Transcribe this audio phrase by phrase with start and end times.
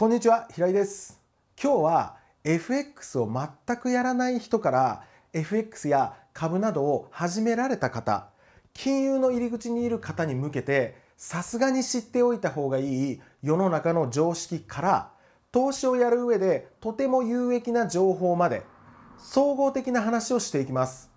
[0.00, 1.20] こんにちは平井です。
[1.62, 8.30] 今日は FX を全くやらない人から FX や株などを始められた方
[8.72, 15.10] 金融の入り口にいる方に向けてさすがに知っておいた方がいい世の中の常識から
[15.52, 18.62] 投資をやる上でとても有益な情報まで
[19.18, 21.10] 総合的な話をしていきます。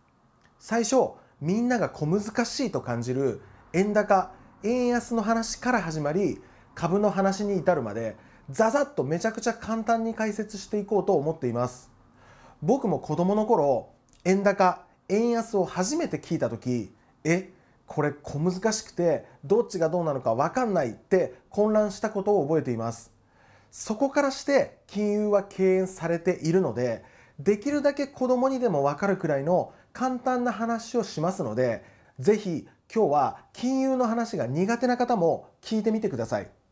[0.60, 6.42] 最初みんなが小難しいと感じる円高円安の話から始まり
[6.76, 8.18] 株の話に至るまで
[8.50, 11.90] ザザッとめちゃくちゃ簡単に解説していこうと思っています
[12.62, 13.90] 僕も子供の頃
[14.26, 16.91] 円高円安を初めて聞いた時
[17.23, 17.52] え
[17.85, 23.12] これ小難しくてどっちがどうなのか分かんないって混乱したことを覚えています
[23.71, 27.04] そこからして金融は敬遠されているので
[27.40, 31.84] できるだけ子供にでも分かるくらいの簡単な話をしますので
[32.20, 36.62] 是非今日は金融の話が苦手な方も聞いてみてください。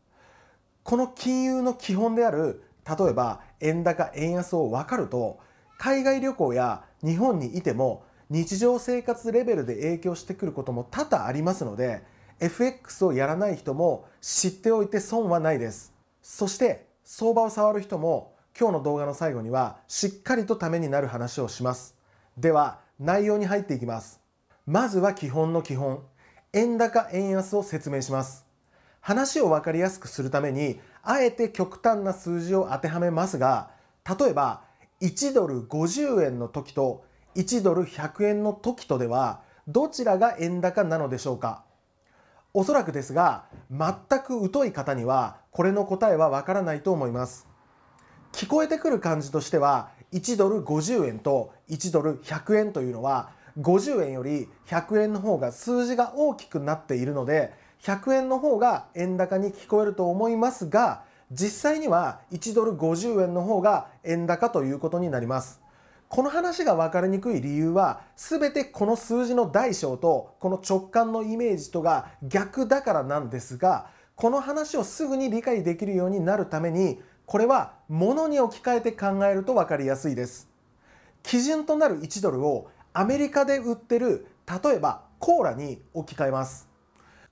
[0.82, 5.38] この金融の基本である例えば円高円安を分かると
[5.78, 12.02] 海外旅行や日本にいても日常生活レベルで影響してくることも多々ありますので
[12.40, 15.92] FX をやらない人も知っておいて損はないです。
[16.22, 21.94] そして相場を触る人も今日の動画の最後にはしっかりとためになる話をします。
[22.36, 24.20] では内容に入っていきます。
[24.66, 26.02] まずは基本の基本。
[26.52, 28.51] 円高円安を説明します。
[29.02, 33.70] 話を分かりやすくするためにあえて極端な数字を当てはめますが
[34.18, 34.62] 例えば
[35.00, 41.64] 1ドル50円の時と1ドル100円の時とではどちらが円高なのでしょうか。
[42.54, 47.48] おそらくですが全く疎い方にはこれの答えはわからないと思います。
[48.32, 61.02] 聞こえてくる感じとしては1ドル50円と1ドル100円というのは50円より100円の方が数字が大きくなっているので100円の方が円高に聞こえると思いますが
[61.32, 65.60] 実際には1ドル50円の方が円高ということになります。
[66.08, 80.50] この話が分かりにくい理由は全てこの数字の大小とこの直感のイメージとが逆だからなんですがこの話をすぐに理解できるようになるためにこれは物に置き換えて考えると分かりやすいです。
[81.22, 84.26] 基準となる1ドルをアメリカで売ってる
[84.62, 86.71] 例えばコーラに置き換えます。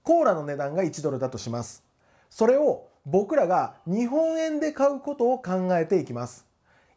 [0.02, 1.84] コーラの値段が1ドルだとします。
[2.28, 6.46] それを僕らが日本円で買うことを考えていきます。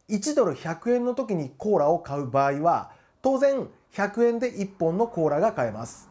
[0.08, 2.90] 1ドル100円の時にコーラを買う場合は
[3.22, 6.08] 当然100円で1本のコーラが買えます。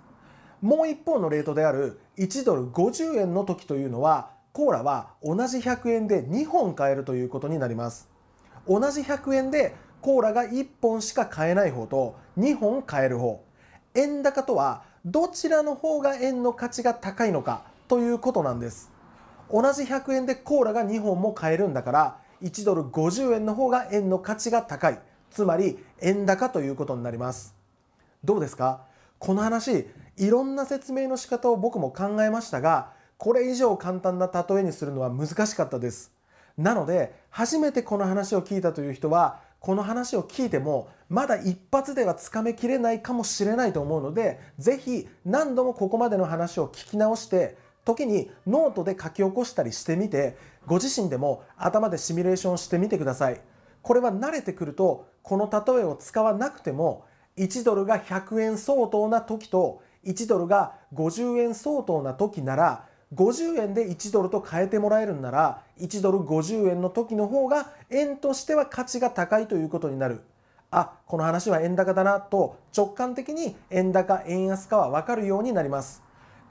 [0.62, 8.10] もう一方のレートである1ドル50円の時というのはコーラは同じ100円で2本買えるということになります。
[8.68, 13.44] 同じ100円でコーラが1本しか買えない方と2本買える方。
[13.96, 18.90] 円高とはどちらの方が円の価値が高いのかということなんです。
[19.52, 25.00] 同じ100円でコーラが2本も買えるんだから1ドル50円の方が円の価値が高い。
[25.30, 27.54] つまり円高ということになります。
[28.24, 28.86] どうですか？
[29.20, 36.14] この話いろんな説明の仕方を僕も考えましたがこれ以上簡単な例えにするのは難しかったです。
[36.58, 53.40] なので初めてこの話を聞いたという人はこの話を聞いてもまだ一発ではつかめきれないかもしれないと思うので是非何度もここまでの話を聞き直して時にノートで書き起こしたりしてみてご自身でも頭でシミュレーションしてみてください。
[53.82, 57.06] これは慣れてくるとこの例えを使わなくても
[57.38, 62.86] 1ドルが100円相当な時と1ドルが50円相当な時なら
[63.16, 70.22] 50円で1ドルと変えてもらえるんなら1ドル50円の時の方が円としては価値が高いということになる。
[70.72, 76.02] あこの話は円高だなと直感的に円高円安かは分かるようになります。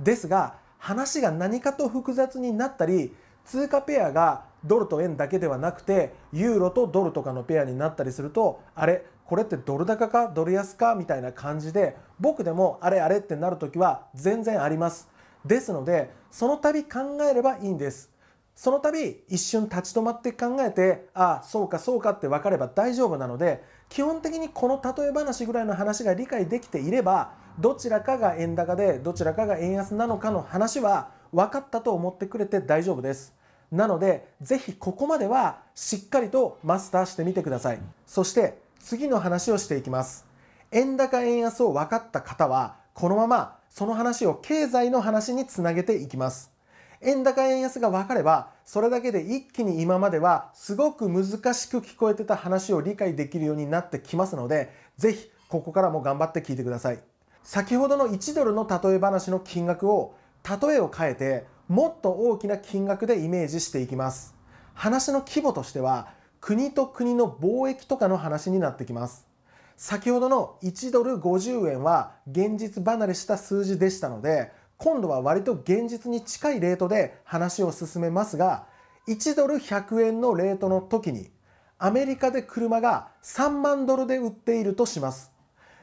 [0.01, 15.09] ですが話が何かと複雑になったり通貨ペアがドルと円だけではなくてユーロとドルとかのペアになったりするとあれこれってドル高かドル安かみたいな感じで僕でもあれあれってなる時は全然あります。
[15.45, 18.11] ですのでその度考えればいいんです。
[18.55, 33.35] その度一瞬立ち止まって考えてああそうかそうかって分かれば大丈夫なので基本的にこの例え話ぐらいの話が理解できていればどちらかが円高でどちらかが円安なのかの話は分かったと思ってくれて大丈夫です。
[33.71, 37.79] なのでぜひここまではしっかりとマスターしてみてください。
[38.07, 40.27] そして次の話をしていきます。
[40.71, 46.53] 円高円安を分かった方はこのままその話を経済の話につなげていきます。
[47.01, 51.25] 円高円安が分かればそれだけで一気に今まではすごく難
[51.55, 56.99] しく聞こえてた話を理解できるようになってきますのでぜひここからも頑張って聞いてください。
[57.43, 64.35] 先ほどの1ドルの例え話の金額を例えを変えてもっと大きな金額でイメージしていきます。
[64.75, 66.09] 話の規模としては
[66.43, 69.32] 国と国の貿易とかの話になってきます。
[69.77, 78.67] 先ほどの1ドル50円は現実離れした数字でしたので今度は割と現実に近いレートで話を進めますが
[79.09, 81.31] 1ドル100円のレートの時に
[81.79, 85.33] アメリカで車が3万ドルで売っているとします。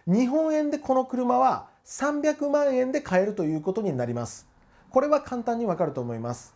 [0.08, 4.48] 日本円でこの車は300万円で買えるということになります。
[4.92, 6.56] これは簡単にわかると思います。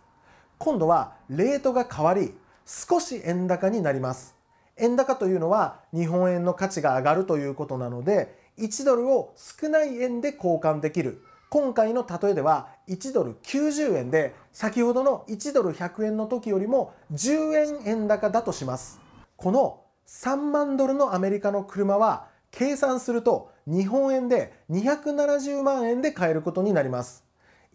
[0.58, 2.34] 今度はレートが変わり
[2.66, 4.33] 少し円高になります。
[4.78, 11.24] 円高というのは日本円の価値が上がるということなので1ドルを少ない円で交換できる。
[11.50, 19.00] 今回の例えでは1ドル90円で先ほどの1ドル100円の時よりも10円円高だとします。
[19.38, 27.24] この3万ドルのアメリカの車は計算すると日本円で270万円で買えることになります。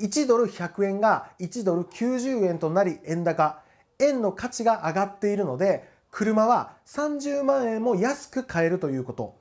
[0.01, 3.63] 1ドル100円が1ドル90円となり円高。
[4.01, 9.37] 円の価値が上がっているので車は30万円も安く買えるということ。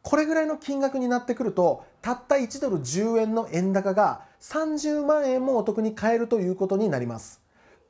[0.00, 7.42] これぐらいの金額になってくるとたった1ドル10円の円高が30万円もお得に買えるということになります。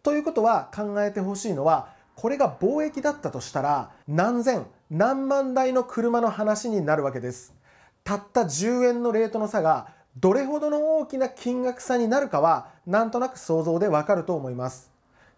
[0.03, 7.55] ということは考えてほしいのはこれが貿易だったとしたら何千何万台の車の話になるわけです。
[8.03, 9.87] たった10円のレートの差が
[10.17, 14.92] どれほどの大きな金額差になるかはなんとなく想像でわかると思います。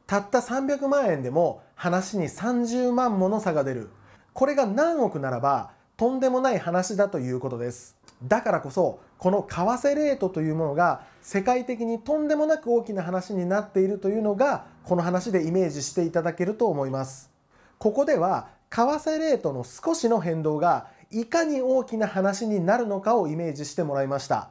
[0.07, 3.91] たった300万円でも話に30万もの差が出る。
[4.33, 7.97] これが何億ならばとんでもない話だということです。
[8.23, 17.31] だからこそこの為替レートというものが世界的にとんでもなく大きな話になっているというのがこの話でイメージしていただけると思います。
[17.79, 24.51] ここでは為替レートの少しの変動がいかに大きな話になるのかをイメージしてもらいました。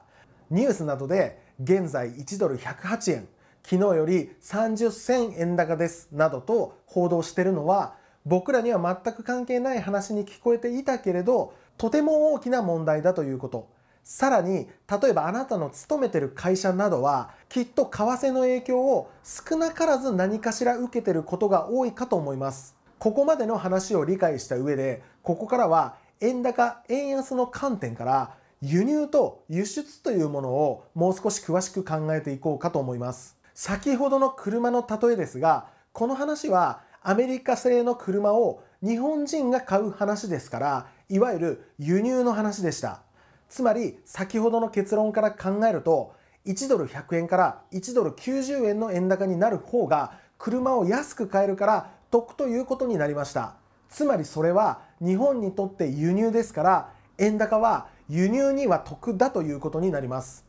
[0.49, 3.27] ニュースなどで現在1ドル108円。
[3.65, 7.95] 昨日より30銭円高ですなどと報道してるのは
[8.25, 13.69] 僕らには全く関係ない話に聞こえていたけれどとても大きな問題だということ。
[14.03, 14.69] さらに
[15.01, 22.75] 例えばあなたの勤めてる会社などはきっと為替の影響を少なからず何かしら受けてることが多いかと思います。
[22.99, 33.37] ここまでの話を理解した上でここからは円高円安の観点から輸入と輸出というものをもう少し詳しく考えていこうかと思います。
[33.53, 43.01] 先ほどの車の例えですがこの話はアメリカ製の車を日本人が買う話ですからいわゆる輸入の話でした。
[43.49, 46.15] つまり先ほどの結論から考えると
[46.47, 53.55] 1ドル100円から1ドル90円の円高になる方が車を安く買えるから得ということになりました。
[53.89, 56.89] つまりそれは日本にとって輸入ですから
[57.19, 60.45] 円高は輸入には得だということになります。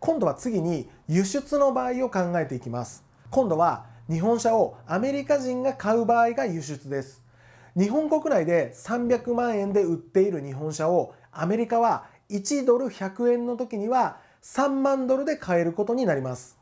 [0.00, 3.04] 今度は次に輸出の場合を考えていきます。
[3.30, 7.22] 今度は日本車をアメリカ人が買う場合が輸出です。
[7.76, 16.56] 日本国内で300万円で売っている日本車をアメリカは1ドル100円の時には3万ドルで買えることになります。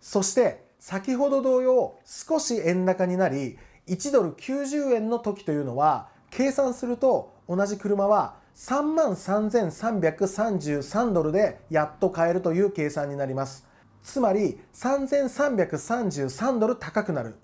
[0.00, 13.66] そして先ほど同様少し円高になり1ドル90円の時というのは計算すると同じ車は3万3333ドルでやっと買えるという計算になります。
[14.02, 17.34] つまり3333ドル高くなる。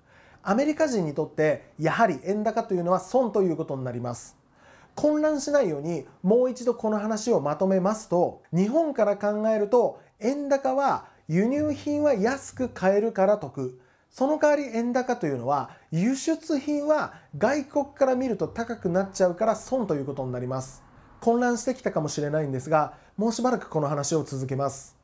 [0.41, 4.35] アメリカ人にとってやはり円高というのは損ということになります。
[4.95, 13.79] 混乱しないようにもう一度この話をまとめますと日本から考えると円高は輸入品は安く買えるから得。
[14.09, 20.81] その代わり円高というのは輸出品は外国から見ると高くなっちゃうから損ということになります。
[21.23, 24.97] 混乱してきたかもしれないんですがもうしばらくこの話を続けます。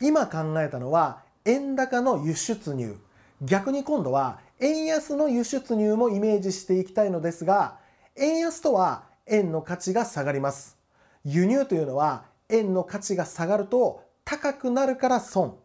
[0.00, 2.96] 今考えたのは円高の輸出入。
[3.40, 7.78] 逆に今度は円安の輸出入もイメージしていきたいのですが
[8.16, 10.76] 円安とは円の価値が下がります。
[11.24, 15.56] 輸入というのは円の価値が下がると高くなるから損。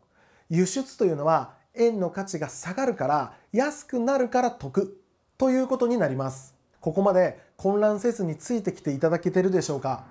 [0.52, 5.02] 輸出というのは円の価値が下がるから安くなるから得。
[5.40, 6.54] ということになります。
[6.80, 10.04] ここまで混乱せずについてきていただけてるでしょうか？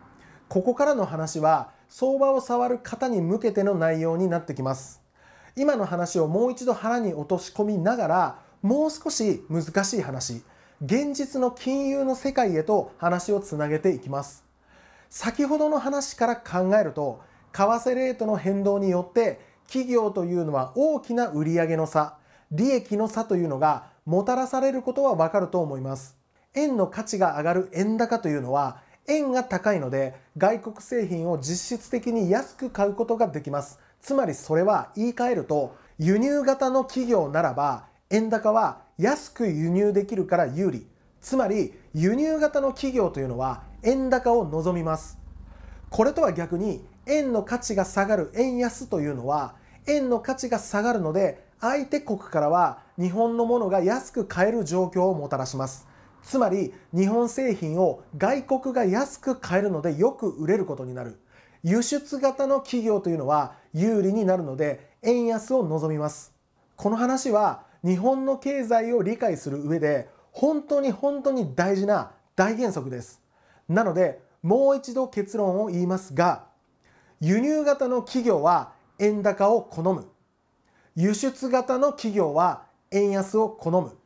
[0.48, 5.02] ここからの話は相場を触る方に向けての内容になってきます。
[5.56, 10.42] 今の話をもう一度腹に落とし込みながらもう少し難しい話
[10.82, 14.44] 現実の金融の世界へと話をつなげていきます。
[15.10, 17.22] 先ほどの話から考えると
[17.52, 22.16] 為替レートの変動によって企業というのは大きな売上の差
[22.50, 26.16] 利益の差というのがもたらされることはわかると思います。
[26.54, 33.78] 円の価値が上がる円高というのは円が高いので外国製品を実質的に安く買うことができます。
[34.00, 40.86] つまりそれは言い換えると輸入型の企業ならば円高は安く輸入できるから有利。
[41.20, 45.18] つまり輸入型の企業というのは円高を望みます。
[45.90, 49.54] これとは逆に円の価値が下がる円安というのは
[49.86, 55.86] 円の価値が下がるので相手国からは日本のものが安く買える状況をもたらします。
[56.24, 61.20] つまり日本製品を外国が安く買えるのでよく売れることになる。
[61.62, 66.32] 輸出型の企業というのは有利になるので円安を望みます。
[66.76, 73.22] この話は日本の経済を理解する上で本当に本当に大事な大原則です。
[73.68, 76.46] なのでもう一度結論を言いますが
[77.20, 80.08] 輸入型の企業は円高を好む。
[80.96, 83.96] 輸出型の企業は円安を好む。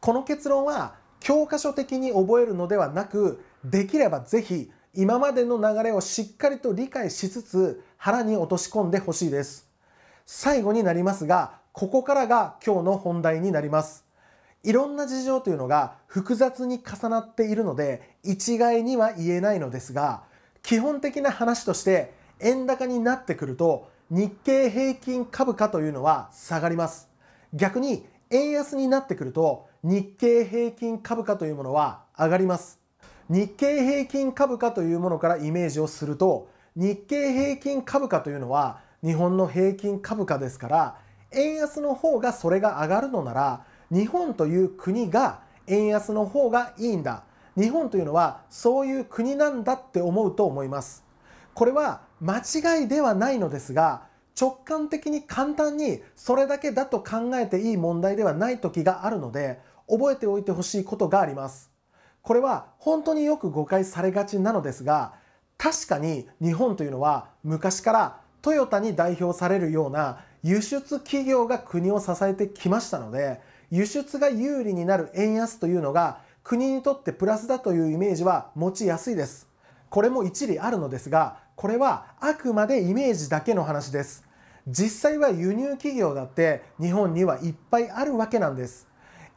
[0.00, 9.68] この結論は教科書的に覚えるのではなくできればぜひ今までの流れをしっかりと理解しつつ腹に落とし込んでほしいです。
[10.26, 14.04] 最後になりますがここからが今日の本題になります。
[14.64, 20.22] いろんな事情というのが複雑に重なっているので一概には言えないのですが
[20.62, 27.08] 基本的な話として円高になってくると日経平均株価というのは下がります。
[27.54, 32.78] 逆に円安になってくると日経平均株価というものは上がります。
[33.28, 40.98] 日経平均株価というものからイメージをすると日経平均株価というのは日本の平均株価ですから
[41.32, 47.24] 円安の方がそれが上がるのなら日本という国が円安の方がいいんだ。
[47.56, 51.02] 日本というのはそういう国なんだって思うと思います。
[51.54, 54.04] これは間違いではないのですが
[54.40, 61.70] 直感的に簡単にそれだけだと考えていい問題ではない時があるので覚えておいてほしいことがあります。
[62.22, 65.14] これは本当によく誤解されがちなのですが
[65.58, 79.48] 確かに日本というのは昔からトヨタに代表されるような輸出企業が国を支えてきましたので輸出が有利になる円安というのが国にとってプラスだというイメージは持ちやすいです。
[79.88, 84.24] これも一理あるのですがこれはあくまでイメージだけの話です。
[84.66, 88.88] 実際は輸入企業だって日本にはいっぱいあるわけなんです。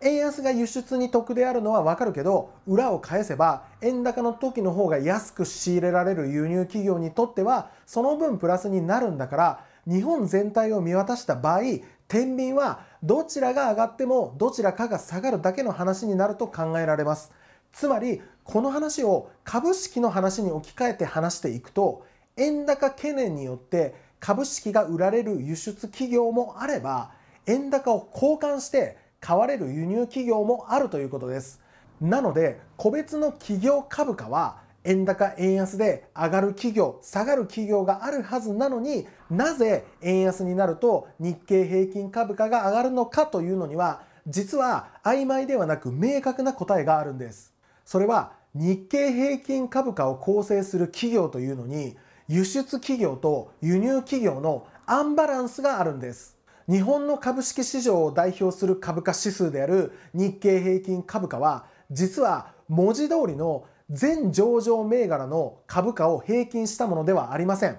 [0.05, 11.61] 円安が輸出に得であるのはわかるけど裏を返せば円高の時の方が安く仕入れられる輸入企業にとってはその分プラスになるんだから日本全体を見渡した場合
[12.07, 17.31] 天秤はどちらが上がってもどちらかが下がるだけの話になると考えられます。
[17.73, 22.05] つまりこの話を株式の話に置き換えて話していくと
[22.37, 27.11] 円高懸念によって株式が売られる輸出企業もあれば
[27.47, 31.59] 円高を交換して買われる輸入企業もあるということです。
[31.99, 47.51] なので個別の企業株価は円高円安で上がる企業下がる企業があるはずなのになぜ円安になると日経平均株価が上がるのかというのには実は曖昧ではなく明確な答えがあるんです。
[47.83, 56.34] それは日経平均株価を構成する企業というのに輸出企業と輸入企業のアンバランスがあるんです。
[56.67, 67.77] 日本の株式市場を代表する株価指数である日経平均株価は実は文字通りの全上場銘柄の株価を平均したものではありません。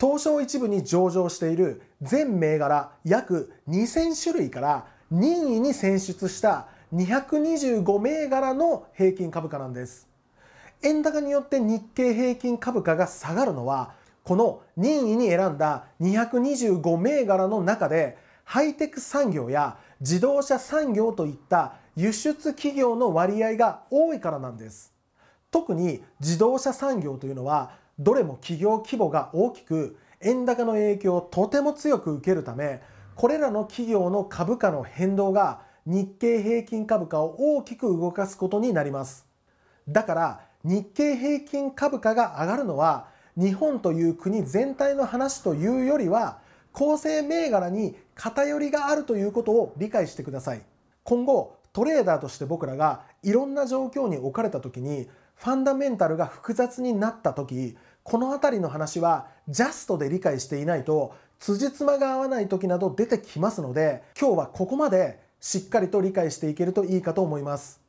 [0.00, 10.08] 東証一部に上場している全銘柄約2000種類から任意に選出した225銘柄の平均株価なんです。
[10.82, 13.92] 円高によって日経平均株価が下がるのは
[14.24, 24.92] この任意に選んだ225銘柄の中でハイテク産業や自動車産業といった輸出企業の割合が多いからなんです。
[25.50, 32.82] 特に自動車産業というのはどれも企業規模が大きく円高の影響をとても強く受けるため
[33.14, 39.26] これらの企業の株価の変動が日経平均株価を大きく動かすことになります。
[39.88, 43.08] だから日経平均株価が上がるのは
[43.40, 46.40] 日本という国全体の話というよりは
[46.72, 50.62] 構成銘柄に偏りがあるということを理解してください。
[51.04, 67.80] 今後トレーダーとして僕らがいろんな状況に置かれた時にファンダメンタルが複雑になった時この辺りの話はジャストで理解していないと辻褄が合わない時など出てきますので今日はここまでしっかりと理解していけるといいかと思います。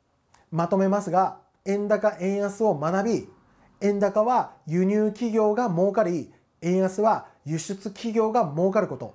[0.51, 3.29] まとめますが円高円安を学び
[3.81, 9.13] 円高は輸入企業が儲かり円安は輸出企業が儲かること。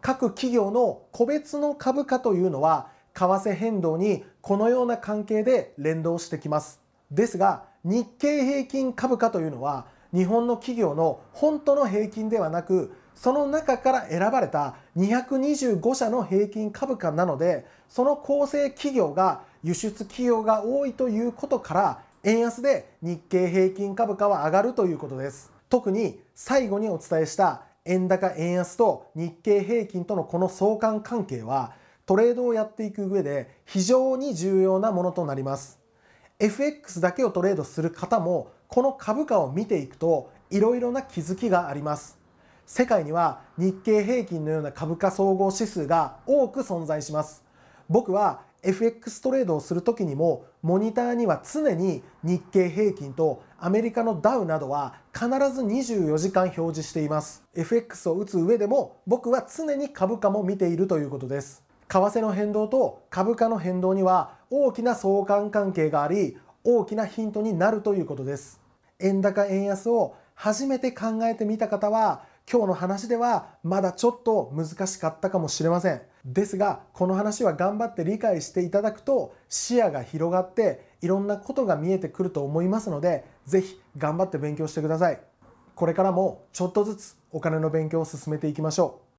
[0.00, 6.80] 各企業の個別の株価というのは為替変動にこのような関係で連動してきます。
[7.10, 25.50] ですが日経平均株価というのは日本の企業の本当の平均ではなくその中から選ばれた225社の平均株価なのでその構成企業が輸出企業が多いということから円安で日経平均株価は上がるということです。
[25.68, 31.72] 特に最後にお伝えした円高円安と日経平均とのこの相関関係は
[32.06, 35.80] トレードをやっていく上で非常に重要なものとなります。
[36.38, 42.18] FX だけをトレードする方もこの株価を見ていくといろいろな気づきがあります。
[42.66, 47.42] 世界には日経平均のような株価総合指数が多く存在します。
[47.88, 57.42] 僕は FX トレードをする時にもモニターには常に日経平均とアメリカのダウなどは必ず24時間表示しています。
[57.56, 61.64] FX を打つ上でも僕は常に株価も見ているということです。
[61.88, 68.60] 為替の変動と株価の変動には大きな相関関係があり大きなヒントになるということです。
[69.00, 76.02] 円高円安を初めて考えてみた方は今日の話ではまだちょっと難しかったかもしれません。
[76.24, 85.20] ですがこの話は頑張って理解していただくと視野が広がっていろんなことが見えてくると思いますので是非頑張って勉強してください。
[85.74, 89.01] これからもちょっとずつお金の勉強を進めていきましょう。